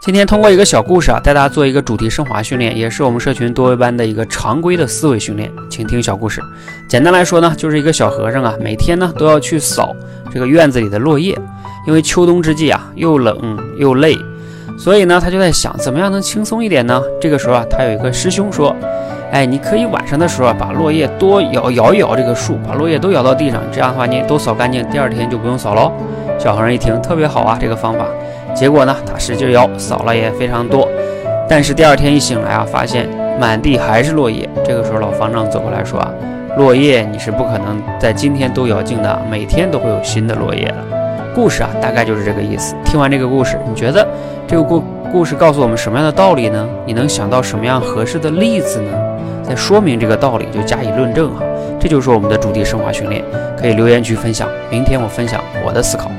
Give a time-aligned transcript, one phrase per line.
[0.00, 5.52] 今天通过一个小故事啊，带大家做一个主题升华训练，也是我们社群多维班的一个常规的思维训练。
[5.68, 6.40] 请听小故事。
[6.88, 9.94] 简单来说呢，就是一个小和尚啊，每天呢都要去扫
[10.32, 11.38] 这个院子里的落叶，
[11.86, 14.16] 因为秋冬之际啊，又冷又累，
[14.78, 17.02] 所以呢，他就在想怎么样能轻松一点呢？
[17.20, 18.74] 这个时候啊，他有一个师兄说
[19.30, 25.92] ：“哎，你可以晚上的时候啊，把落叶多摇摇一摇这个树，把落叶都摇到地上，这样的话你都扫干净，第二天就不用扫喽。”
[26.40, 28.06] 小和尚一听，特别好啊，这个方法。
[28.54, 30.88] 结果呢，他使劲摇，扫了也非常多。
[31.48, 33.08] 但是第二天一醒来啊，发现
[33.40, 34.48] 满地还是落叶。
[34.64, 36.10] 这个时候，老方丈走过来说啊
[36.56, 40.76] ：“落叶你是不可能在今天都摇尽的，每天都会有新的落叶的。”
[41.34, 42.74] 故事啊，大概就是这个意思。
[42.84, 44.06] 听完这个故事，你觉得
[44.46, 46.68] 这个故故事告诉我们什么样的道理呢？
[46.84, 48.90] 你能想到什么样合适的例子呢？
[49.42, 51.42] 在说明这个道理就加以论证啊。
[51.80, 53.24] 这就是我们的主题升华训练，
[53.56, 54.48] 可以留言区分享。
[54.70, 56.10] 明天我分享我的思考。